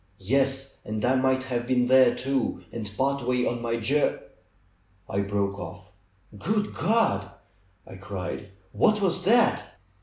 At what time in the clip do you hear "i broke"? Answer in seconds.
5.07-5.59